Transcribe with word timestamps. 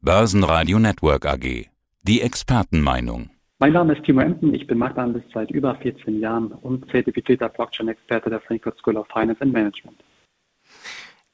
Börsenradio 0.00 0.78
Network 0.78 1.26
AG. 1.26 1.66
Die 2.02 2.20
Expertenmeinung. 2.20 3.30
Mein 3.58 3.72
Name 3.72 3.94
ist 3.94 4.04
Timo 4.04 4.20
Emden, 4.20 4.54
ich 4.54 4.64
bin 4.64 4.78
Marktanalyst 4.78 5.26
seit 5.34 5.50
über 5.50 5.74
14 5.74 6.20
Jahren 6.20 6.52
und 6.52 6.88
zertifizierter 6.92 7.48
Blockchain-Experte 7.48 8.30
der 8.30 8.40
Frankfurt 8.40 8.78
School 8.78 8.96
of 8.96 9.08
Finance 9.12 9.42
and 9.42 9.52
Management. 9.52 9.98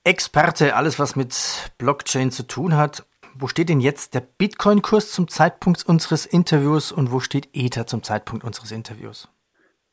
Experte, 0.03 0.75
alles 0.77 0.99
was 0.99 1.15
mit 1.15 1.73
Blockchain 1.77 2.31
zu 2.31 2.45
tun 2.45 2.75
hat. 2.75 3.05
Wo 3.35 3.49
steht 3.49 3.69
denn 3.69 3.81
jetzt 3.81 4.15
der 4.15 4.23
Bitcoin-Kurs 4.23 5.13
zum 5.13 5.29
Zeitpunkt 5.29 5.85
unseres 5.87 6.25
Interviews 6.25 6.91
und 6.91 7.13
wo 7.13 7.21
steht 7.21 7.51
Ether 7.53 7.87
zum 7.87 8.03
Zeitpunkt 8.03 8.45
unseres 8.45 8.73
Interviews? 8.73 9.29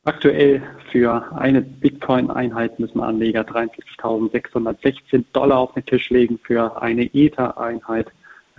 Aktuell 0.04 0.62
für 0.90 1.30
eine 1.36 1.60
Bitcoin-Einheit 1.60 2.78
müssen 2.78 3.00
Anleger 3.02 3.42
43.616 3.42 5.24
Dollar 5.34 5.58
auf 5.58 5.74
den 5.74 5.84
Tisch 5.84 6.08
legen, 6.08 6.40
für 6.42 6.80
eine 6.80 7.04
Ether-Einheit 7.12 8.10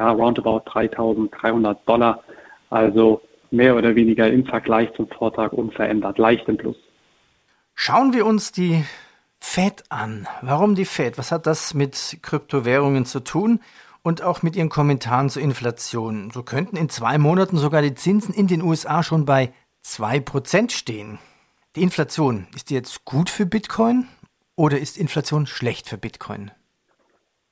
ja, 0.04 0.12
roundabout 0.12 0.70
3.300 0.70 1.78
Dollar. 1.86 2.24
Also 2.70 3.22
mehr 3.52 3.76
oder 3.76 3.96
weniger 3.96 4.30
im 4.30 4.46
Vergleich 4.46 4.94
zum 4.96 5.08
Vortag 5.08 5.54
unverändert, 5.54 6.18
leicht 6.18 6.48
im 6.50 6.58
Plus. 6.58 6.76
Schauen 7.76 8.14
wir 8.14 8.26
uns 8.26 8.52
die 8.52 8.84
Fed 9.40 9.84
an. 9.90 10.28
Warum 10.42 10.76
die 10.76 10.86
Fed? 10.86 11.18
Was 11.18 11.32
hat 11.32 11.46
das 11.48 11.74
mit 11.74 12.18
Kryptowährungen 12.22 13.06
zu 13.06 13.22
tun? 13.22 13.60
Und 14.02 14.22
auch 14.22 14.44
mit 14.44 14.58
Ihren 14.58 14.68
Kommentaren 14.68 15.30
zur 15.30 15.42
Inflation. 15.42 16.30
So 16.32 16.44
könnten 16.44 16.76
in 16.76 16.90
zwei 16.90 17.18
Monaten 17.18 17.56
sogar 17.58 17.82
die 17.82 17.94
Zinsen 17.94 18.34
in 18.34 18.48
den 18.48 18.62
USA 18.62 19.02
schon 19.02 19.24
bei 19.24 19.54
2% 19.86 20.72
stehen. 20.72 21.20
Die 21.78 21.84
Inflation, 21.84 22.48
ist 22.54 22.70
die 22.70 22.74
jetzt 22.74 23.06
gut 23.06 23.30
für 23.30 23.46
Bitcoin 23.46 24.08
oder 24.58 24.78
ist 24.78 24.98
Inflation 24.98 25.48
schlecht 25.48 25.88
für 25.88 25.98
Bitcoin? 25.98 26.52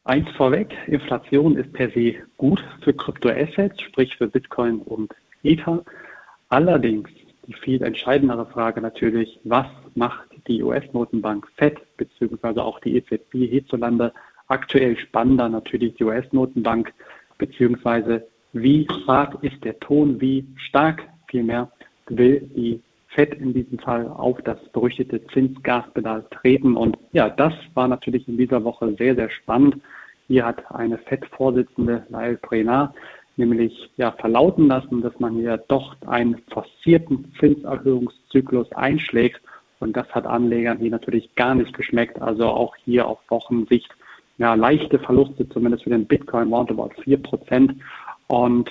Eins 0.03 0.29
vorweg, 0.31 0.75
Inflation 0.87 1.55
ist 1.57 1.71
per 1.73 1.91
se 1.91 2.15
gut 2.37 2.63
für 2.81 2.93
Kryptoassets, 2.93 3.81
sprich 3.81 4.15
für 4.15 4.27
Bitcoin 4.27 4.79
und 4.79 5.13
Ether. 5.43 5.83
Allerdings 6.49 7.09
die 7.47 7.53
viel 7.53 7.83
entscheidendere 7.83 8.47
Frage 8.47 8.81
natürlich, 8.81 9.39
was 9.43 9.67
macht 9.93 10.27
die 10.47 10.63
US-Notenbank 10.63 11.47
FED 11.55 11.79
beziehungsweise 11.97 12.63
auch 12.63 12.79
die 12.79 12.97
EZB 12.97 13.33
hierzulande? 13.33 14.11
Aktuell 14.47 14.97
spannender 14.97 15.49
natürlich 15.49 15.95
die 15.95 16.03
US-Notenbank 16.03 16.93
beziehungsweise 17.37 18.27
wie 18.53 18.87
hart 19.07 19.43
ist 19.43 19.63
der 19.63 19.79
Ton, 19.79 20.19
wie 20.19 20.45
stark 20.57 21.07
vielmehr 21.27 21.71
will 22.07 22.41
die 22.55 22.81
FED 23.13 23.35
in 23.35 23.53
diesem 23.53 23.79
Fall 23.79 24.07
auf 24.07 24.41
das 24.43 24.57
berüchtigte 24.69 25.25
Zinsgaspedal 25.27 26.25
treten. 26.31 26.75
Und 26.75 26.97
ja, 27.11 27.29
das 27.29 27.53
war 27.73 27.87
natürlich 27.87 28.27
in 28.27 28.37
dieser 28.37 28.63
Woche 28.63 28.95
sehr, 28.97 29.15
sehr 29.15 29.29
spannend. 29.29 29.77
Hier 30.27 30.45
hat 30.45 30.71
eine 30.71 30.97
FED-Vorsitzende, 30.97 32.05
Lyle 32.09 32.39
Brenard, 32.41 32.95
nämlich 33.35 33.89
ja, 33.97 34.11
verlauten 34.13 34.67
lassen, 34.67 35.01
dass 35.01 35.19
man 35.19 35.35
hier 35.35 35.57
doch 35.67 35.95
einen 36.07 36.41
forcierten 36.49 37.33
Zinserhöhungszyklus 37.39 38.71
einschlägt. 38.73 39.41
Und 39.79 39.97
das 39.97 40.07
hat 40.09 40.25
Anlegern 40.25 40.77
hier 40.77 40.91
natürlich 40.91 41.35
gar 41.35 41.55
nicht 41.55 41.73
geschmeckt. 41.73 42.21
Also 42.21 42.45
auch 42.45 42.75
hier 42.77 43.07
auf 43.07 43.19
Wochensicht 43.29 43.89
ja, 44.37 44.53
leichte 44.53 44.99
Verluste, 44.99 45.47
zumindest 45.49 45.83
für 45.83 45.89
den 45.89 46.05
Bitcoin, 46.05 46.53
roundabout 46.53 46.93
4%. 47.03 47.75
Und 48.27 48.69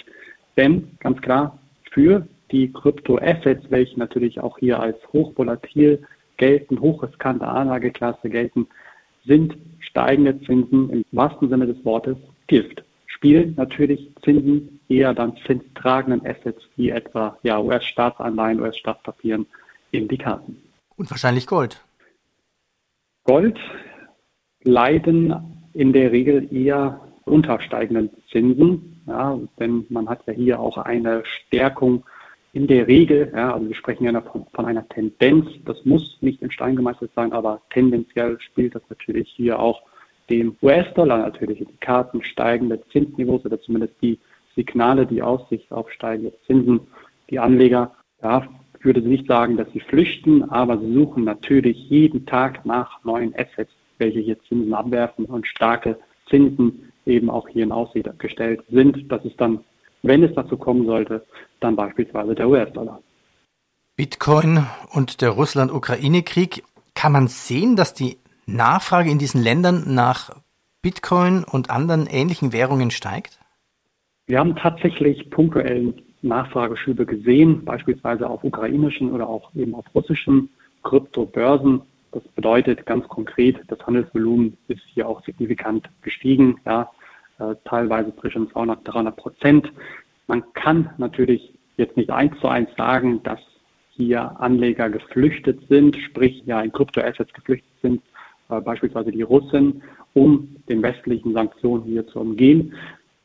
denn 0.56 0.96
ganz 1.00 1.20
klar, 1.20 1.58
für 1.90 2.26
die 2.52 2.72
Kryptoassets, 2.72 3.70
welche 3.70 3.98
natürlich 3.98 4.40
auch 4.40 4.58
hier 4.58 4.80
als 4.80 4.96
hochvolatil 5.12 6.02
gelten, 6.36 6.80
hochriskante 6.80 7.46
Anlageklasse 7.46 8.30
gelten, 8.30 8.66
sind 9.24 9.56
steigende 9.80 10.40
Zinsen 10.42 10.90
im 10.90 11.04
wahrsten 11.12 11.48
Sinne 11.48 11.66
des 11.66 11.84
Wortes 11.84 12.16
Gift 12.46 12.82
spielen 13.20 13.54
natürlich 13.56 14.10
Zinsen 14.24 14.80
eher 14.88 15.12
dann 15.12 15.36
zinstragenden 15.46 16.26
Assets 16.26 16.62
wie 16.76 16.88
etwa 16.88 17.36
ja, 17.42 17.60
US-Staatsanleihen, 17.60 18.60
US-Staatspapieren 18.60 19.46
in 19.90 20.08
die 20.08 20.16
Karten. 20.16 20.56
Und 20.96 21.10
wahrscheinlich 21.10 21.46
Gold. 21.46 21.84
Gold 23.24 23.58
leiden 24.62 25.68
in 25.74 25.92
der 25.92 26.12
Regel 26.12 26.50
eher 26.50 26.98
unter 27.26 27.60
steigenden 27.60 28.08
Zinsen, 28.32 29.02
ja, 29.06 29.38
denn 29.58 29.84
man 29.90 30.08
hat 30.08 30.26
ja 30.26 30.32
hier 30.32 30.58
auch 30.58 30.78
eine 30.78 31.22
Stärkung 31.26 32.04
in 32.52 32.66
der 32.66 32.86
Regel, 32.88 33.30
ja, 33.34 33.54
also 33.54 33.68
wir 33.68 33.76
sprechen 33.76 34.04
ja 34.04 34.20
von, 34.20 34.64
einer 34.64 34.88
Tendenz, 34.88 35.46
das 35.64 35.84
muss 35.84 36.18
nicht 36.20 36.42
in 36.42 36.50
Stein 36.50 36.76
gemeißelt 36.76 37.12
sein, 37.14 37.32
aber 37.32 37.62
tendenziell 37.70 38.40
spielt 38.40 38.74
das 38.74 38.82
natürlich 38.88 39.28
hier 39.28 39.58
auch 39.58 39.82
dem 40.30 40.56
US-Dollar 40.62 41.18
natürlich 41.18 41.60
in 41.60 41.68
die 41.68 41.76
Karten 41.80 42.22
steigende 42.22 42.80
Zinsniveaus 42.92 43.44
oder 43.44 43.60
zumindest 43.60 43.94
die 44.00 44.18
Signale, 44.54 45.06
die 45.06 45.22
Aussicht 45.22 45.70
auf 45.72 45.90
steigende 45.90 46.32
Zinsen. 46.46 46.80
Die 47.30 47.38
Anleger, 47.38 47.94
ja, 48.22 48.46
ich 48.78 48.84
würde 48.84 49.00
nicht 49.00 49.26
sagen, 49.26 49.56
dass 49.56 49.70
sie 49.72 49.80
flüchten, 49.80 50.48
aber 50.50 50.78
sie 50.78 50.92
suchen 50.92 51.24
natürlich 51.24 51.76
jeden 51.88 52.26
Tag 52.26 52.64
nach 52.64 53.02
neuen 53.04 53.34
Assets, 53.34 53.72
welche 53.98 54.20
hier 54.20 54.40
Zinsen 54.44 54.72
abwerfen 54.74 55.26
und 55.26 55.46
starke 55.46 55.98
Zinsen 56.28 56.90
eben 57.06 57.30
auch 57.30 57.48
hier 57.48 57.64
in 57.64 57.72
Aussicht 57.72 58.08
gestellt 58.18 58.62
sind. 58.70 59.10
Das 59.10 59.24
ist 59.24 59.40
dann, 59.40 59.60
wenn 60.02 60.22
es 60.22 60.34
dazu 60.34 60.56
kommen 60.56 60.86
sollte, 60.86 61.24
dann 61.60 61.76
beispielsweise 61.76 62.34
der 62.34 62.48
US-Dollar. 62.48 63.00
Bitcoin 63.96 64.66
und 64.92 65.20
der 65.20 65.30
Russland-Ukraine-Krieg. 65.30 66.64
Kann 66.94 67.12
man 67.12 67.28
sehen, 67.28 67.76
dass 67.76 67.94
die 67.94 68.18
Nachfrage 68.46 69.10
in 69.10 69.18
diesen 69.18 69.42
Ländern 69.42 69.94
nach 69.94 70.30
Bitcoin 70.82 71.44
und 71.44 71.70
anderen 71.70 72.06
ähnlichen 72.06 72.52
Währungen 72.52 72.90
steigt? 72.90 73.38
Wir 74.26 74.38
haben 74.38 74.56
tatsächlich 74.56 75.28
punktuell 75.30 75.94
Nachfrageschübe 76.22 77.06
gesehen, 77.06 77.64
beispielsweise 77.64 78.28
auf 78.28 78.44
ukrainischen 78.44 79.12
oder 79.12 79.28
auch 79.28 79.54
eben 79.54 79.74
auf 79.74 79.84
russischen 79.94 80.50
Kryptobörsen. 80.82 81.82
Das 82.12 82.22
bedeutet 82.34 82.86
ganz 82.86 83.06
konkret, 83.08 83.60
das 83.68 83.78
Handelsvolumen 83.86 84.56
ist 84.68 84.82
hier 84.92 85.08
auch 85.08 85.24
signifikant 85.24 85.88
gestiegen, 86.02 86.58
ja, 86.66 86.90
äh, 87.40 87.56
teilweise 87.64 88.14
zwischen 88.16 88.50
200 88.50 88.86
300 88.86 89.16
Prozent. 89.16 89.72
Man 90.26 90.44
kann 90.52 90.90
natürlich 90.98 91.52
jetzt 91.76 91.96
nicht 91.96 92.10
eins 92.10 92.38
zu 92.40 92.48
eins 92.48 92.68
sagen, 92.76 93.22
dass 93.22 93.40
hier 93.90 94.40
Anleger 94.40 94.88
geflüchtet 94.90 95.60
sind, 95.68 95.96
sprich 95.96 96.42
ja 96.46 96.60
in 96.60 96.72
Kryptoassets 96.72 97.32
geflüchtet 97.32 97.72
sind, 97.82 98.02
äh, 98.48 98.60
beispielsweise 98.60 99.10
die 99.10 99.22
Russen, 99.22 99.82
um 100.14 100.56
den 100.68 100.82
westlichen 100.82 101.32
Sanktionen 101.32 101.84
hier 101.84 102.06
zu 102.06 102.20
umgehen. 102.20 102.74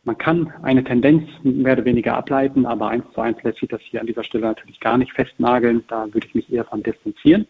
Man 0.03 0.17
kann 0.17 0.53
eine 0.61 0.83
Tendenz 0.83 1.27
mehr 1.43 1.73
oder 1.73 1.85
weniger 1.85 2.15
ableiten, 2.15 2.65
aber 2.65 2.89
eins 2.89 3.05
zu 3.13 3.21
eins 3.21 3.41
lässt 3.43 3.59
sich 3.59 3.69
das 3.69 3.81
hier 3.81 4.01
an 4.01 4.07
dieser 4.07 4.23
Stelle 4.23 4.45
natürlich 4.45 4.79
gar 4.79 4.97
nicht 4.97 5.13
festnageln. 5.13 5.83
Da 5.87 6.05
würde 6.13 6.27
ich 6.27 6.35
mich 6.35 6.51
eher 6.53 6.65
von 6.65 6.83
distanzieren. 6.83 7.47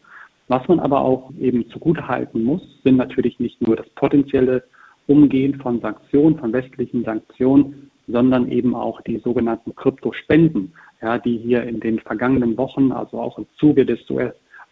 Was 0.47 0.65
man 0.67 0.79
aber 0.79 1.01
auch 1.01 1.31
eben 1.39 1.69
zugutehalten 1.69 2.43
muss, 2.43 2.61
sind 2.83 2.97
natürlich 2.97 3.39
nicht 3.39 3.61
nur 3.61 3.75
das 3.75 3.89
potenzielle 3.89 4.63
Umgehen 5.07 5.55
von 5.59 5.81
Sanktionen, 5.81 6.37
von 6.37 6.53
westlichen 6.53 7.03
Sanktionen, 7.03 7.91
sondern 8.07 8.51
eben 8.51 8.75
auch 8.75 9.01
die 9.01 9.17
sogenannten 9.19 9.75
Kryptospenden, 9.75 10.73
ja, 11.01 11.17
die 11.17 11.37
hier 11.37 11.63
in 11.63 11.79
den 11.79 11.99
vergangenen 11.99 12.57
Wochen, 12.57 12.91
also 12.91 13.19
auch 13.19 13.37
im 13.37 13.45
Zuge 13.57 13.85
des 13.85 13.99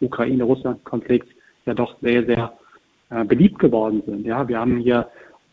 Ukraine-Russland-Konflikts, 0.02 1.30
ja 1.66 1.74
doch 1.74 1.96
sehr, 2.02 2.26
sehr 2.26 2.54
äh, 3.10 3.24
beliebt 3.24 3.60
geworden 3.60 4.04
sind. 4.06 4.26
Ja, 4.26 4.48
wir 4.48 4.60
haben 4.60 4.78
hier 4.78 5.08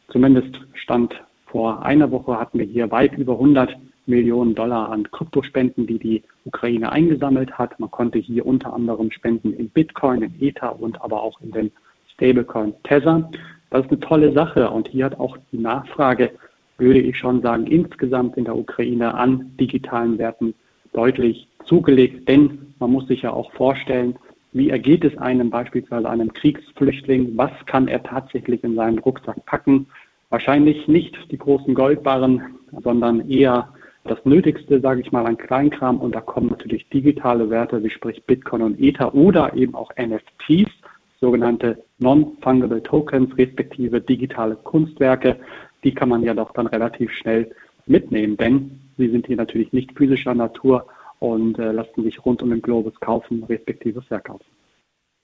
zumindest 0.09 0.59
Stand 0.75 1.15
vor 1.47 1.85
einer 1.85 2.11
Woche 2.11 2.39
hatten 2.39 2.59
wir 2.59 2.67
hier 2.67 2.91
weit 2.91 3.17
über 3.19 3.33
100 3.33 3.77
Millionen 4.07 4.55
Dollar 4.55 4.91
an 4.91 5.11
Kryptospenden, 5.11 5.87
die 5.87 5.99
die 5.99 6.23
Ukraine 6.45 6.93
eingesammelt 6.93 7.59
hat. 7.59 7.79
Man 7.81 7.91
konnte 7.91 8.19
hier 8.19 8.47
unter 8.47 8.73
anderem 8.73 9.11
spenden 9.11 9.53
in 9.53 9.69
Bitcoin, 9.69 10.23
in 10.23 10.35
Ether 10.41 10.81
und 10.81 11.01
aber 11.03 11.23
auch 11.23 11.41
in 11.41 11.51
den 11.51 11.73
Stablecoin 12.15 12.75
Tether. 12.85 13.31
Das 13.71 13.85
ist 13.85 13.91
eine 13.91 14.01
tolle 14.01 14.33
Sache 14.33 14.69
und 14.71 14.89
hier 14.89 15.07
hat 15.07 15.19
auch 15.19 15.37
die 15.53 15.59
Nachfrage, 15.59 16.33
würde 16.79 17.01
ich 17.01 17.17
schon 17.17 17.41
sagen, 17.43 17.67
insgesamt 17.67 18.37
in 18.37 18.45
der 18.45 18.57
Ukraine 18.57 19.15
an 19.15 19.53
digitalen 19.59 20.19
Werten 20.19 20.55
deutlich 20.93 21.47
zugelegt, 21.65 22.29
denn 22.29 22.75
man 22.79 22.91
muss 22.91 23.07
sich 23.07 23.23
ja 23.23 23.33
auch 23.33 23.53
vorstellen, 23.53 24.17
wie 24.53 24.71
ergeht 24.71 25.05
es 25.05 25.17
einem 25.19 25.51
beispielsweise 25.51 26.09
einem 26.11 26.33
Kriegsflüchtling? 26.33 27.37
Was 27.37 27.53
kann 27.67 27.87
er 27.87 28.03
tatsächlich 28.03 28.65
in 28.65 28.75
seinen 28.75 28.99
Rucksack 28.99 29.45
packen? 29.47 29.87
Wahrscheinlich 30.31 30.89
nicht 30.89 31.17
die 31.31 31.39
großen 31.39 31.75
Goldbarren, 31.75 32.43
sondern 32.83 33.29
eher 33.31 33.69
das 34.05 34.19
Nötigste, 34.25 34.81
sage 34.81 35.03
ich 35.03 35.13
mal, 35.13 35.27
an 35.27 35.37
Kleinkram. 35.37 36.01
Und 36.01 36.17
da 36.17 36.21
kommen 36.21 36.49
natürlich 36.49 36.89
digitale 36.89 37.49
Werte, 37.51 37.83
wie 37.85 37.91
sprich 37.91 38.25
Bitcoin 38.25 38.63
und 38.63 38.81
Ether 38.81 39.15
oder 39.15 39.55
eben 39.55 39.75
auch 39.77 39.93
NFTs, 39.97 40.71
sogenannte 41.21 41.83
Non-Fungible 41.99 42.83
Tokens, 42.83 43.37
respektive 43.37 44.01
digitale 44.01 44.57
Kunstwerke. 44.57 45.39
Die 45.85 45.95
kann 45.95 46.09
man 46.09 46.23
ja 46.23 46.35
doch 46.35 46.53
dann 46.53 46.67
relativ 46.67 47.13
schnell 47.13 47.51
mitnehmen, 47.87 48.37
denn 48.37 48.81
sie 48.97 49.09
sind 49.11 49.27
hier 49.27 49.37
natürlich 49.37 49.73
nicht 49.73 49.97
physischer 49.97 50.35
Natur, 50.35 50.87
und 51.21 51.59
äh, 51.59 51.71
lassen 51.71 52.03
sich 52.03 52.25
rund 52.25 52.43
um 52.43 52.51
den 52.51 52.63
Globus 52.63 52.99
kaufen, 52.99 53.45
respektive 53.45 54.03
verkaufen. 54.03 54.45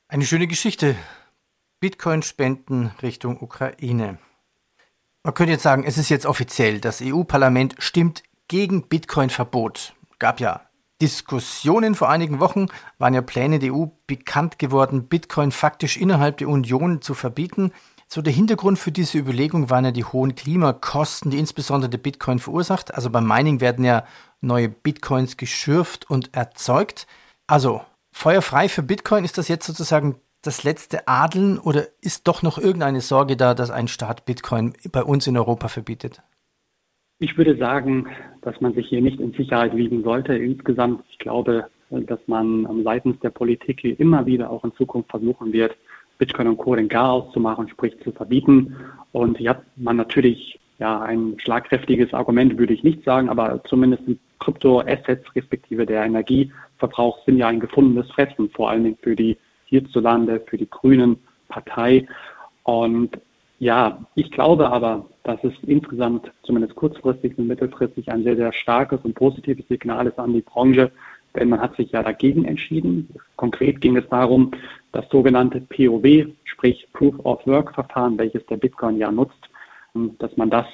Eine 0.08 0.24
schöne 0.24 0.46
Geschichte. 0.46 0.94
Bitcoin-Spenden 1.80 2.92
Richtung 3.02 3.40
Ukraine. 3.40 4.18
Man 5.24 5.34
könnte 5.34 5.52
jetzt 5.52 5.64
sagen, 5.64 5.84
es 5.84 5.98
ist 5.98 6.08
jetzt 6.08 6.26
offiziell. 6.26 6.80
Das 6.80 7.02
EU-Parlament 7.02 7.74
stimmt 7.78 8.22
gegen 8.46 8.88
Bitcoin-Verbot. 8.88 9.94
Gab 10.18 10.38
ja 10.38 10.65
Diskussionen 11.00 11.94
vor 11.94 12.08
einigen 12.08 12.40
Wochen, 12.40 12.66
waren 12.98 13.14
ja 13.14 13.22
Pläne 13.22 13.58
der 13.58 13.74
EU 13.74 13.86
bekannt 14.06 14.58
geworden, 14.58 15.08
Bitcoin 15.08 15.52
faktisch 15.52 15.96
innerhalb 15.96 16.38
der 16.38 16.48
Union 16.48 17.02
zu 17.02 17.14
verbieten. 17.14 17.72
So 18.08 18.22
der 18.22 18.32
Hintergrund 18.32 18.78
für 18.78 18.92
diese 18.92 19.18
Überlegung 19.18 19.68
waren 19.68 19.84
ja 19.84 19.90
die 19.90 20.04
hohen 20.04 20.34
Klimakosten, 20.34 21.30
die 21.30 21.38
insbesondere 21.38 21.90
der 21.90 21.98
Bitcoin 21.98 22.38
verursacht. 22.38 22.94
Also 22.94 23.10
beim 23.10 23.26
Mining 23.26 23.60
werden 23.60 23.84
ja 23.84 24.04
neue 24.40 24.68
Bitcoins 24.68 25.36
geschürft 25.36 26.08
und 26.08 26.34
erzeugt. 26.34 27.06
Also 27.46 27.82
feuerfrei 28.12 28.68
für 28.68 28.82
Bitcoin 28.82 29.24
ist 29.24 29.38
das 29.38 29.48
jetzt 29.48 29.66
sozusagen 29.66 30.20
das 30.42 30.62
letzte 30.62 31.08
Adeln 31.08 31.58
oder 31.58 31.86
ist 32.00 32.28
doch 32.28 32.42
noch 32.42 32.58
irgendeine 32.58 33.00
Sorge 33.00 33.36
da, 33.36 33.54
dass 33.54 33.70
ein 33.70 33.88
Staat 33.88 34.24
Bitcoin 34.24 34.74
bei 34.92 35.02
uns 35.02 35.26
in 35.26 35.36
Europa 35.36 35.68
verbietet? 35.68 36.22
Ich 37.18 37.38
würde 37.38 37.56
sagen, 37.56 38.08
dass 38.42 38.60
man 38.60 38.74
sich 38.74 38.88
hier 38.88 39.00
nicht 39.00 39.20
in 39.20 39.32
Sicherheit 39.32 39.74
wiegen 39.74 40.02
sollte. 40.02 40.36
Insgesamt, 40.36 41.02
ich 41.10 41.18
glaube, 41.18 41.66
dass 41.90 42.20
man 42.26 42.82
seitens 42.84 43.18
der 43.20 43.30
Politik 43.30 43.80
hier 43.80 43.98
immer 43.98 44.26
wieder 44.26 44.50
auch 44.50 44.64
in 44.64 44.74
Zukunft 44.74 45.10
versuchen 45.10 45.52
wird, 45.52 45.74
Bitcoin 46.18 46.48
und 46.48 46.58
Co. 46.58 46.74
den 46.74 46.88
Garaus 46.88 47.32
zu 47.32 47.40
machen, 47.40 47.68
sprich 47.68 47.98
zu 48.00 48.12
verbieten. 48.12 48.76
Und 49.12 49.38
hier 49.38 49.50
hat 49.50 49.62
man 49.76 49.96
natürlich 49.96 50.60
ja 50.78 51.00
ein 51.00 51.36
schlagkräftiges 51.38 52.12
Argument, 52.12 52.58
würde 52.58 52.74
ich 52.74 52.84
nicht 52.84 53.02
sagen, 53.04 53.30
aber 53.30 53.62
zumindest 53.64 54.02
Kryptoassets 54.40 55.34
respektive 55.34 55.86
der 55.86 56.04
Energieverbrauch 56.04 57.24
sind 57.24 57.38
ja 57.38 57.48
ein 57.48 57.60
gefundenes 57.60 58.10
Fressen, 58.10 58.50
vor 58.50 58.68
allen 58.68 58.84
Dingen 58.84 58.98
für 59.00 59.16
die 59.16 59.38
hierzulande, 59.64 60.40
für 60.46 60.58
die 60.58 60.68
Grünen 60.68 61.16
Partei. 61.48 62.06
Und 62.64 63.18
ja, 63.58 64.04
ich 64.14 64.30
glaube 64.30 64.70
aber, 64.70 65.06
dass 65.22 65.42
es 65.42 65.52
insgesamt 65.66 66.30
zumindest 66.42 66.74
kurzfristig 66.74 67.36
und 67.38 67.46
mittelfristig 67.46 68.10
ein 68.10 68.22
sehr, 68.22 68.36
sehr 68.36 68.52
starkes 68.52 69.00
und 69.02 69.14
positives 69.14 69.66
Signal 69.68 70.06
ist 70.06 70.18
an 70.18 70.34
die 70.34 70.42
Branche, 70.42 70.92
denn 71.34 71.48
man 71.48 71.60
hat 71.60 71.76
sich 71.76 71.90
ja 71.92 72.02
dagegen 72.02 72.44
entschieden. 72.44 73.08
Konkret 73.36 73.80
ging 73.80 73.96
es 73.96 74.08
darum, 74.08 74.50
das 74.92 75.08
sogenannte 75.10 75.60
POW, 75.60 76.26
sprich 76.44 76.86
Proof 76.92 77.18
of 77.24 77.46
Work 77.46 77.74
Verfahren, 77.74 78.18
welches 78.18 78.44
der 78.46 78.56
Bitcoin 78.56 78.98
ja 78.98 79.10
nutzt, 79.10 79.48
dass 80.18 80.36
man 80.36 80.50
das 80.50 80.66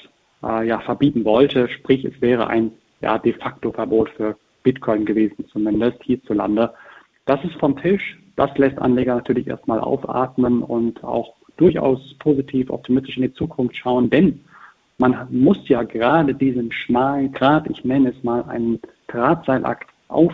äh, 0.43 0.67
ja 0.67 0.81
verbieten 0.81 1.25
wollte. 1.25 1.69
Sprich, 1.69 2.05
es 2.05 2.21
wäre 2.21 2.49
ein 2.49 2.73
ja, 3.01 3.19
de 3.19 3.33
facto 3.33 3.73
Verbot 3.73 4.11
für 4.11 4.37
Bitcoin 4.63 5.05
gewesen, 5.05 5.47
zumindest 5.53 6.03
hierzulande. 6.03 6.73
Das 7.27 7.43
ist 7.45 7.55
vom 7.55 7.77
Tisch. 7.81 8.19
Das 8.37 8.57
lässt 8.59 8.79
Anleger 8.79 9.15
natürlich 9.17 9.47
erstmal 9.47 9.81
aufatmen 9.81 10.63
und 10.63 11.05
auch 11.05 11.35
durchaus 11.57 12.15
positiv, 12.19 12.71
optimistisch 12.71 13.17
in 13.17 13.25
die 13.25 13.35
Zukunft 13.35 13.77
schauen, 13.77 14.11
denn 14.11 14.41
man 14.99 15.27
muss 15.31 15.69
ja 15.69 15.83
gerade 15.83 16.35
diesen 16.35 16.71
schmalen 16.71 17.33
Grat, 17.33 17.69
ich 17.69 17.85
nenne 17.85 18.11
es 18.11 18.23
mal 18.23 18.45
einen 18.45 18.81
Drahtseilakt 19.09 19.89
auf 20.09 20.33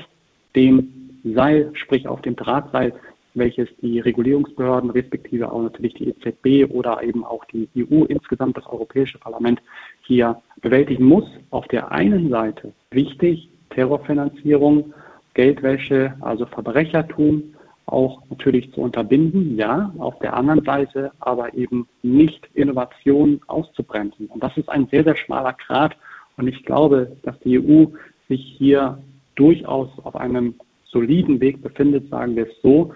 dem 0.54 1.10
Seil, 1.24 1.70
sprich 1.74 2.06
auf 2.06 2.20
dem 2.22 2.36
Drahtseil, 2.36 2.92
welches 3.34 3.68
die 3.80 4.00
Regulierungsbehörden, 4.00 4.90
respektive 4.90 5.50
auch 5.50 5.62
natürlich 5.62 5.94
die 5.94 6.08
EZB 6.08 6.70
oder 6.70 7.02
eben 7.02 7.24
auch 7.24 7.44
die 7.46 7.68
EU 7.76 8.04
insgesamt, 8.04 8.56
das 8.56 8.66
Europäische 8.66 9.18
Parlament 9.18 9.62
hier 10.02 10.40
bewältigen 10.60 11.04
muss. 11.04 11.24
Auf 11.50 11.66
der 11.68 11.92
einen 11.92 12.30
Seite 12.30 12.72
wichtig, 12.90 13.48
Terrorfinanzierung, 13.70 14.92
Geldwäsche, 15.34 16.14
also 16.20 16.46
Verbrechertum, 16.46 17.54
auch 17.92 18.22
natürlich 18.30 18.72
zu 18.72 18.80
unterbinden, 18.80 19.56
ja, 19.56 19.92
auf 19.98 20.18
der 20.20 20.34
anderen 20.34 20.64
Seite 20.64 21.12
aber 21.20 21.54
eben 21.54 21.88
nicht 22.02 22.48
Innovation 22.54 23.40
auszubremsen. 23.46 24.26
Und 24.26 24.42
das 24.42 24.56
ist 24.56 24.68
ein 24.68 24.86
sehr, 24.88 25.04
sehr 25.04 25.16
schmaler 25.16 25.54
Grat. 25.54 25.96
Und 26.36 26.48
ich 26.48 26.64
glaube, 26.64 27.16
dass 27.22 27.38
die 27.40 27.58
EU 27.58 27.86
sich 28.28 28.56
hier 28.58 28.98
durchaus 29.34 29.88
auf 30.04 30.16
einem 30.16 30.54
soliden 30.84 31.40
Weg 31.40 31.62
befindet, 31.62 32.08
sagen 32.10 32.36
wir 32.36 32.46
es 32.46 32.62
so. 32.62 32.92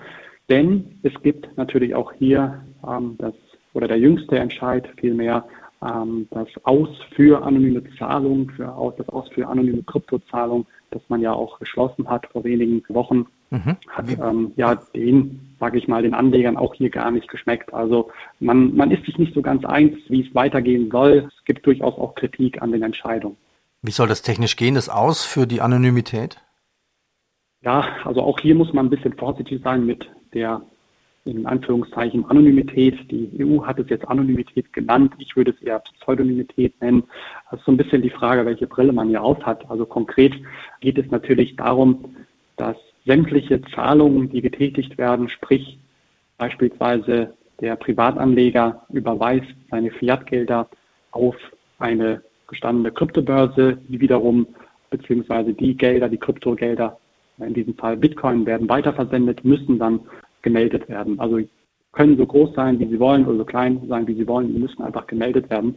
Denn 0.48 0.98
es 1.02 1.12
gibt 1.22 1.56
natürlich 1.56 1.94
auch 1.94 2.12
hier 2.12 2.62
ähm, 2.86 3.16
das 3.18 3.34
oder 3.74 3.88
der 3.88 3.98
jüngste 3.98 4.38
Entscheid 4.38 4.86
vielmehr 4.98 5.44
ähm, 5.82 6.28
das 6.30 6.48
Aus 6.64 6.88
für 7.14 7.42
anonyme 7.42 7.82
Zahlungen, 7.98 8.50
für 8.50 8.92
das 8.96 9.08
Aus 9.08 9.28
für 9.30 9.48
anonyme 9.48 9.82
Kryptozahlungen, 9.82 10.66
das 10.90 11.02
man 11.08 11.20
ja 11.20 11.32
auch 11.32 11.58
geschlossen 11.58 12.08
hat 12.08 12.26
vor 12.26 12.44
wenigen 12.44 12.82
Wochen 12.88 13.26
Mhm. 13.52 13.76
Hat 13.86 14.06
ähm, 14.08 14.52
ja 14.56 14.76
den, 14.76 15.54
sage 15.60 15.76
ich 15.76 15.86
mal, 15.86 16.02
den 16.02 16.14
Anlegern 16.14 16.56
auch 16.56 16.74
hier 16.74 16.88
gar 16.88 17.10
nicht 17.10 17.28
geschmeckt. 17.28 17.74
Also 17.74 18.10
man, 18.40 18.74
man 18.74 18.90
ist 18.90 19.04
sich 19.04 19.18
nicht 19.18 19.34
so 19.34 19.42
ganz 19.42 19.62
eins, 19.66 19.98
wie 20.08 20.26
es 20.26 20.34
weitergehen 20.34 20.90
soll. 20.90 21.28
Es 21.28 21.44
gibt 21.44 21.66
durchaus 21.66 21.98
auch 21.98 22.14
Kritik 22.14 22.62
an 22.62 22.72
den 22.72 22.82
Entscheidungen. 22.82 23.36
Wie 23.82 23.90
soll 23.90 24.08
das 24.08 24.22
technisch 24.22 24.56
gehen, 24.56 24.74
das 24.74 24.88
aus 24.88 25.26
für 25.26 25.46
die 25.46 25.60
Anonymität? 25.60 26.38
Ja, 27.60 27.84
also 28.04 28.22
auch 28.22 28.40
hier 28.40 28.54
muss 28.54 28.72
man 28.72 28.86
ein 28.86 28.90
bisschen 28.90 29.12
vorsichtig 29.12 29.60
sein 29.62 29.84
mit 29.84 30.08
der 30.32 30.62
in 31.26 31.46
Anführungszeichen 31.46 32.24
Anonymität. 32.24 33.10
Die 33.10 33.30
EU 33.38 33.64
hat 33.64 33.78
es 33.78 33.90
jetzt 33.90 34.08
Anonymität 34.08 34.72
genannt. 34.72 35.12
Ich 35.18 35.36
würde 35.36 35.50
es 35.52 35.62
eher 35.62 35.80
Pseudonymität 35.80 36.80
nennen. 36.80 37.04
Das 37.50 37.60
ist 37.60 37.66
so 37.66 37.72
ein 37.72 37.76
bisschen 37.76 38.00
die 38.00 38.10
Frage, 38.10 38.46
welche 38.46 38.66
Brille 38.66 38.92
man 38.92 39.08
hier 39.08 39.22
auf 39.22 39.44
hat. 39.44 39.70
Also 39.70 39.84
konkret 39.84 40.34
geht 40.80 40.96
es 40.96 41.10
natürlich 41.10 41.54
darum, 41.56 42.16
dass 42.56 42.76
sämtliche 43.04 43.60
Zahlungen, 43.74 44.30
die 44.30 44.42
getätigt 44.42 44.98
werden, 44.98 45.28
sprich 45.28 45.78
beispielsweise 46.38 47.34
der 47.60 47.76
Privatanleger 47.76 48.82
überweist 48.90 49.54
seine 49.70 49.90
Fiatgelder 49.90 50.68
auf 51.12 51.36
eine 51.78 52.22
gestandene 52.48 52.92
Kryptobörse, 52.92 53.78
die 53.88 54.00
wiederum 54.00 54.46
beziehungsweise 54.90 55.54
die 55.54 55.76
Gelder, 55.76 56.08
die 56.08 56.18
Kryptogelder, 56.18 56.98
in 57.38 57.54
diesem 57.54 57.74
Fall 57.74 57.96
Bitcoin, 57.96 58.46
werden 58.46 58.68
weiterversendet, 58.68 59.44
müssen 59.44 59.78
dann 59.78 60.00
gemeldet 60.42 60.88
werden. 60.88 61.18
Also 61.18 61.40
können 61.92 62.16
so 62.16 62.26
groß 62.26 62.54
sein, 62.54 62.78
wie 62.78 62.86
sie 62.86 63.00
wollen, 63.00 63.26
oder 63.26 63.38
so 63.38 63.44
klein 63.44 63.80
sein, 63.88 64.06
wie 64.06 64.14
sie 64.14 64.26
wollen, 64.26 64.52
die 64.52 64.58
müssen 64.58 64.82
einfach 64.82 65.06
gemeldet 65.06 65.50
werden. 65.50 65.76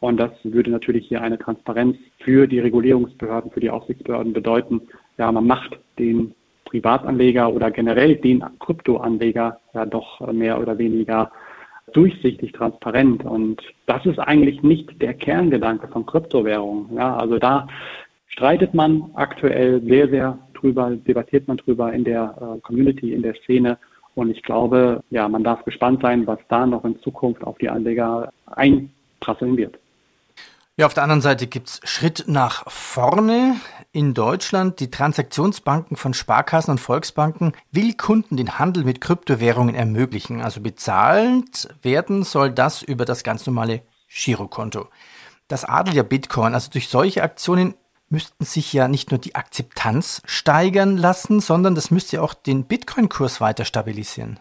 Und 0.00 0.18
das 0.18 0.30
würde 0.42 0.70
natürlich 0.70 1.08
hier 1.08 1.22
eine 1.22 1.38
Transparenz 1.38 1.96
für 2.18 2.46
die 2.46 2.60
Regulierungsbehörden, 2.60 3.50
für 3.50 3.60
die 3.60 3.70
Aufsichtsbehörden 3.70 4.32
bedeuten. 4.32 4.82
Ja, 5.18 5.32
man 5.32 5.46
macht 5.46 5.78
den 5.98 6.34
Privatanleger 6.66 7.52
oder 7.52 7.70
generell 7.70 8.16
den 8.16 8.44
Kryptoanleger 8.60 9.58
ja 9.72 9.86
doch 9.86 10.20
mehr 10.32 10.60
oder 10.60 10.76
weniger 10.76 11.30
durchsichtig, 11.92 12.52
transparent. 12.52 13.24
Und 13.24 13.62
das 13.86 14.04
ist 14.04 14.18
eigentlich 14.18 14.62
nicht 14.62 15.00
der 15.00 15.14
Kerngedanke 15.14 15.88
von 15.88 16.04
Kryptowährungen. 16.04 16.94
Ja, 16.96 17.16
also 17.16 17.38
da 17.38 17.66
streitet 18.28 18.74
man 18.74 19.10
aktuell 19.14 19.80
sehr, 19.82 20.08
sehr 20.08 20.38
drüber, 20.54 20.90
debattiert 20.90 21.48
man 21.48 21.56
drüber 21.56 21.92
in 21.92 22.04
der 22.04 22.34
äh, 22.40 22.60
Community, 22.60 23.14
in 23.14 23.22
der 23.22 23.34
Szene. 23.36 23.78
Und 24.14 24.30
ich 24.30 24.42
glaube, 24.42 25.02
ja, 25.10 25.28
man 25.28 25.44
darf 25.44 25.64
gespannt 25.64 26.02
sein, 26.02 26.26
was 26.26 26.38
da 26.48 26.66
noch 26.66 26.84
in 26.84 26.98
Zukunft 27.00 27.44
auf 27.44 27.58
die 27.58 27.68
Anleger 27.68 28.30
einprasseln 28.46 29.56
wird. 29.56 29.78
Ja, 30.78 30.84
auf 30.84 30.92
der 30.92 31.04
anderen 31.04 31.22
Seite 31.22 31.46
gibt's 31.46 31.80
Schritt 31.84 32.24
nach 32.26 32.70
vorne. 32.70 33.56
In 33.92 34.12
Deutschland, 34.12 34.78
die 34.78 34.90
Transaktionsbanken 34.90 35.96
von 35.96 36.12
Sparkassen 36.12 36.72
und 36.72 36.80
Volksbanken 36.80 37.54
will 37.72 37.94
Kunden 37.94 38.36
den 38.36 38.58
Handel 38.58 38.84
mit 38.84 39.00
Kryptowährungen 39.00 39.74
ermöglichen. 39.74 40.42
Also 40.42 40.60
bezahlt 40.60 41.74
werden 41.80 42.24
soll 42.24 42.52
das 42.52 42.82
über 42.82 43.06
das 43.06 43.24
ganz 43.24 43.46
normale 43.46 43.84
Girokonto. 44.10 44.88
Das 45.48 45.64
adelt 45.64 45.96
ja 45.96 46.02
Bitcoin. 46.02 46.52
Also 46.52 46.70
durch 46.70 46.88
solche 46.88 47.22
Aktionen 47.22 47.72
müssten 48.10 48.44
sich 48.44 48.70
ja 48.74 48.86
nicht 48.86 49.10
nur 49.10 49.18
die 49.18 49.34
Akzeptanz 49.34 50.20
steigern 50.26 50.98
lassen, 50.98 51.40
sondern 51.40 51.74
das 51.74 51.90
müsste 51.90 52.20
auch 52.20 52.34
den 52.34 52.64
Bitcoin-Kurs 52.64 53.40
weiter 53.40 53.64
stabilisieren. 53.64 54.40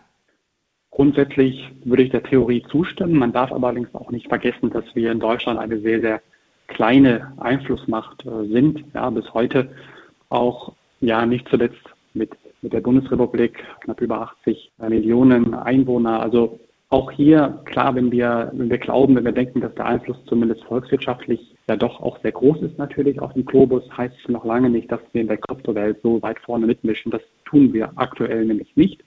Grundsätzlich 0.96 1.74
würde 1.84 2.04
ich 2.04 2.12
der 2.12 2.24
Theorie 2.24 2.64
zustimmen. 2.72 3.20
Man 3.20 3.34
darf 3.34 3.52
allerdings 3.52 3.94
auch 3.94 4.12
nicht 4.12 4.30
vergessen, 4.30 4.70
dass 4.70 4.86
wir 4.94 5.12
in 5.12 5.20
Deutschland 5.20 5.60
eine 5.60 5.78
sehr, 5.82 6.00
sehr 6.00 6.22
kleine 6.68 7.34
Einflussmacht 7.38 8.26
äh, 8.26 8.48
sind. 8.48 8.82
Ja, 8.94 9.10
bis 9.10 9.34
heute 9.34 9.72
auch, 10.30 10.72
ja, 11.02 11.26
nicht 11.26 11.50
zuletzt 11.50 11.84
mit, 12.14 12.32
mit 12.62 12.72
der 12.72 12.80
Bundesrepublik, 12.80 13.62
knapp 13.82 14.00
über 14.00 14.22
80 14.22 14.72
Millionen 14.88 15.54
Einwohner. 15.54 16.22
Also 16.22 16.62
auch 16.88 17.12
hier, 17.12 17.60
klar, 17.66 17.94
wenn 17.96 18.10
wir, 18.10 18.54
wenn 18.54 18.70
wir 18.70 18.78
glauben, 18.78 19.18
wenn 19.18 19.26
wir 19.26 19.34
denken, 19.34 19.60
dass 19.60 19.76
der 19.76 19.88
Einfluss 19.88 20.24
zumindest 20.28 20.64
volkswirtschaftlich 20.64 21.58
ja 21.68 21.76
doch 21.76 22.00
auch 22.00 22.22
sehr 22.22 22.32
groß 22.32 22.62
ist 22.62 22.78
natürlich 22.78 23.20
auf 23.20 23.34
dem 23.34 23.44
Globus, 23.44 23.84
heißt 23.98 24.16
es 24.24 24.30
noch 24.30 24.46
lange 24.46 24.70
nicht, 24.70 24.90
dass 24.90 25.02
wir 25.12 25.20
in 25.20 25.28
der 25.28 25.40
Kryptowelt 25.40 25.98
so 26.04 26.22
weit 26.22 26.40
vorne 26.40 26.68
mitmischen. 26.68 27.12
Das 27.12 27.22
tun 27.44 27.74
wir 27.74 27.92
aktuell 27.98 28.46
nämlich 28.46 28.74
nicht 28.78 29.04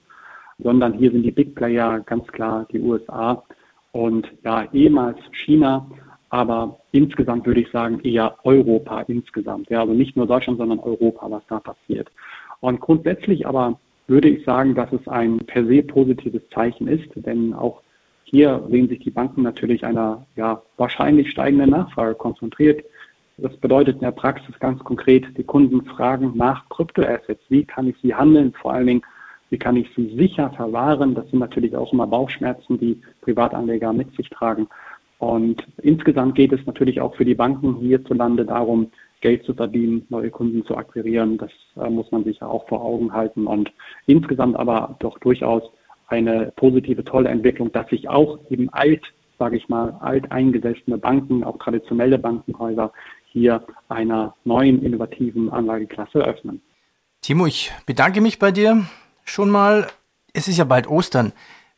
sondern 0.61 0.93
hier 0.93 1.11
sind 1.11 1.23
die 1.23 1.31
Big 1.31 1.55
Player 1.55 1.99
ganz 2.01 2.27
klar 2.27 2.67
die 2.71 2.79
USA 2.79 3.43
und 3.91 4.31
ja, 4.43 4.67
ehemals 4.71 5.17
China, 5.31 5.89
aber 6.29 6.77
insgesamt 6.91 7.45
würde 7.45 7.61
ich 7.61 7.71
sagen 7.71 7.99
eher 8.01 8.35
Europa 8.43 9.01
insgesamt. 9.01 9.69
Ja, 9.69 9.81
also 9.81 9.93
nicht 9.93 10.15
nur 10.15 10.27
Deutschland, 10.27 10.59
sondern 10.59 10.79
Europa, 10.79 11.29
was 11.31 11.43
da 11.47 11.59
passiert. 11.59 12.11
Und 12.59 12.79
grundsätzlich 12.79 13.47
aber 13.47 13.79
würde 14.07 14.29
ich 14.29 14.43
sagen, 14.43 14.75
dass 14.75 14.91
es 14.91 15.07
ein 15.07 15.37
per 15.39 15.65
se 15.65 15.81
positives 15.83 16.41
Zeichen 16.53 16.87
ist, 16.87 17.09
denn 17.15 17.53
auch 17.53 17.81
hier 18.23 18.63
sehen 18.69 18.89
sich 18.89 18.99
die 18.99 19.11
Banken 19.11 19.41
natürlich 19.41 19.85
einer 19.85 20.25
ja, 20.35 20.61
wahrscheinlich 20.77 21.31
steigenden 21.31 21.71
Nachfrage 21.71 22.15
konzentriert. 22.15 22.83
Das 23.37 23.55
bedeutet 23.57 23.95
in 23.95 24.01
der 24.01 24.11
Praxis 24.11 24.59
ganz 24.59 24.83
konkret, 24.83 25.25
die 25.37 25.43
Kunden 25.43 25.85
fragen 25.85 26.33
nach 26.35 26.67
Kryptoassets. 26.69 27.41
Wie 27.49 27.63
kann 27.63 27.87
ich 27.87 27.95
sie 28.01 28.13
handeln? 28.13 28.53
Vor 28.53 28.73
allen 28.73 28.87
Dingen, 28.87 29.01
wie 29.49 29.57
kann 29.57 29.75
ich 29.75 29.89
sie 29.95 30.15
sicher 30.15 30.51
verwahren? 30.51 31.15
Das 31.15 31.29
sind 31.29 31.39
natürlich 31.39 31.75
auch 31.75 31.91
immer 31.93 32.07
Bauchschmerzen, 32.07 32.79
die 32.79 33.01
Privatanleger 33.21 33.93
mit 33.93 34.15
sich 34.15 34.29
tragen. 34.29 34.67
Und 35.17 35.67
insgesamt 35.81 36.35
geht 36.35 36.53
es 36.53 36.65
natürlich 36.65 37.01
auch 37.01 37.15
für 37.15 37.25
die 37.25 37.35
Banken 37.35 37.75
hierzulande 37.77 38.45
darum, 38.45 38.91
Geld 39.21 39.43
zu 39.43 39.53
verdienen, 39.53 40.05
neue 40.09 40.29
Kunden 40.29 40.63
zu 40.65 40.77
akquirieren. 40.77 41.37
Das 41.37 41.51
äh, 41.75 41.89
muss 41.89 42.09
man 42.11 42.23
sich 42.23 42.39
ja 42.39 42.47
auch 42.47 42.67
vor 42.69 42.83
Augen 42.83 43.11
halten. 43.11 43.47
Und 43.47 43.71
insgesamt 44.05 44.55
aber 44.55 44.95
doch 44.99 45.19
durchaus 45.19 45.63
eine 46.07 46.53
positive, 46.55 47.03
tolle 47.03 47.29
Entwicklung, 47.29 47.71
dass 47.71 47.87
sich 47.89 48.07
auch 48.07 48.39
eben 48.49 48.69
alt, 48.69 49.01
sage 49.37 49.57
ich 49.57 49.67
mal, 49.67 49.97
alteingesessene 49.99 50.97
Banken, 50.97 51.43
auch 51.43 51.57
traditionelle 51.57 52.17
Bankenhäuser 52.17 52.93
hier 53.25 53.63
einer 53.89 54.35
neuen 54.45 54.83
innovativen 54.83 55.49
Anlageklasse 55.49 56.19
öffnen. 56.19 56.61
Timo, 57.21 57.45
ich 57.45 57.71
bedanke 57.85 58.21
mich 58.21 58.39
bei 58.39 58.51
dir 58.51 58.85
schon 59.29 59.49
mal. 59.49 59.87
Es 60.33 60.47
ist 60.47 60.57
ja 60.57 60.63
bald 60.65 60.87
Ostern. 60.87 61.33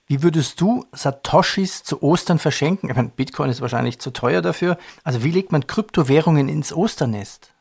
Wie 0.08 0.24
würdest 0.24 0.60
du 0.60 0.86
Satoshis 0.91 1.84
zu 1.84 2.03
Ostern 2.03 2.38
verschenken? 2.38 2.89
Ich 2.89 2.96
meine, 2.96 3.12
Bitcoin 3.15 3.50
ist 3.50 3.62
wahrscheinlich 3.62 4.00
zu 4.00 4.12
teuer 4.12 4.41
dafür. 4.41 4.77
Also 5.03 5.24
wie 5.24 5.31
legt 5.31 5.51
man 5.51 5.67
Kryptowährungen 5.67 6.50
ins 6.50 6.74
Osternest? 6.74 7.53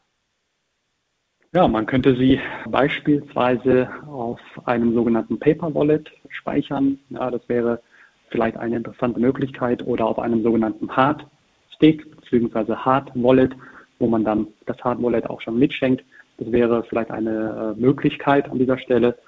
Ja, 1.52 1.66
man 1.66 1.86
könnte 1.86 2.16
sie 2.16 2.40
beispielsweise 2.68 3.88
auf 4.06 4.40
einem 4.64 4.94
sogenannten 4.94 5.38
Paper 5.38 5.74
Wallet 5.74 6.10
speichern. 6.28 6.98
Ja, 7.10 7.30
das 7.30 7.48
wäre 7.48 7.80
vielleicht 8.30 8.56
eine 8.56 8.76
interessante 8.76 9.20
Möglichkeit 9.20 9.84
oder 9.86 10.06
auf 10.06 10.18
einem 10.18 10.42
sogenannten 10.42 10.90
Hard 10.90 11.26
Stick 11.74 12.04
bzw. 12.30 12.74
Hard 12.74 13.10
Wallet, 13.14 13.52
wo 13.98 14.06
man 14.06 14.24
dann 14.24 14.46
das 14.66 14.78
Hard 14.82 15.02
Wallet 15.02 15.28
auch 15.28 15.40
schon 15.40 15.58
mitschenkt. 15.58 16.04
Das 16.38 16.50
wäre 16.52 16.84
vielleicht 16.84 17.10
eine 17.10 17.74
äh, 17.76 17.80
Möglichkeit 17.80 18.50
an 18.50 18.58
dieser 18.58 18.78
Stelle. 18.78 19.18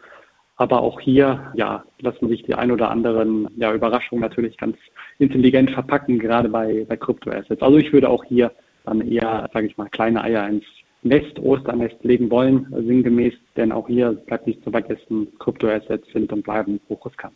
Aber 0.56 0.82
auch 0.82 1.00
hier, 1.00 1.52
ja, 1.54 1.84
lassen 2.00 2.28
sich 2.28 2.42
die 2.42 2.54
ein 2.54 2.70
oder 2.70 2.90
anderen 2.90 3.48
ja, 3.56 3.72
Überraschungen 3.72 4.22
natürlich 4.22 4.56
ganz 4.56 4.76
intelligent 5.18 5.70
verpacken, 5.70 6.18
gerade 6.18 6.48
bei, 6.48 6.84
bei 6.88 6.96
Kryptoassets. 6.96 7.62
Also 7.62 7.78
ich 7.78 7.92
würde 7.92 8.08
auch 8.08 8.24
hier 8.24 8.52
dann 8.84 9.00
eher, 9.00 9.48
sage 9.52 9.66
ich 9.66 9.76
mal, 9.76 9.88
kleine 9.88 10.22
Eier 10.22 10.46
ins 10.48 10.64
Nest, 11.02 11.38
Osternest 11.38 11.96
legen 12.02 12.30
wollen, 12.30 12.66
sinngemäß, 12.70 13.34
denn 13.56 13.72
auch 13.72 13.88
hier 13.88 14.12
bleibt 14.12 14.46
nicht 14.46 14.62
zu 14.62 14.70
vergessen, 14.70 15.28
Kryptoassets 15.38 16.06
sind 16.12 16.32
und 16.32 16.44
bleiben 16.44 16.80
hochriskant. 16.88 17.34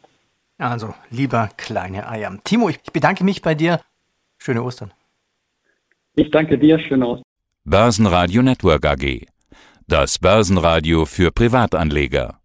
Also 0.58 0.94
lieber 1.11 1.50
kleine 1.56 2.08
Eier. 2.08 2.38
Timo, 2.44 2.68
ich 2.68 2.80
bedanke 2.92 3.25
mich 3.25 3.42
bei 3.42 3.54
dir. 3.54 3.80
Schöne 4.38 4.62
Ostern. 4.62 4.92
Ich 6.14 6.30
danke 6.30 6.58
dir, 6.58 6.78
schöne 6.78 7.06
Ostern. 7.06 7.25
Börsenradio 7.64 8.42
Network 8.42 8.87
AG. 8.87 9.26
Das 9.88 10.18
Börsenradio 10.18 11.04
für 11.04 11.30
Privatanleger. 11.30 12.38